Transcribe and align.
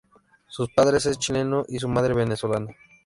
Su 0.47 0.67
padre 0.75 0.97
es 0.97 1.19
chileno 1.19 1.63
y 1.67 1.77
su 1.77 1.87
madre, 1.87 2.15
venezolana. 2.15 2.69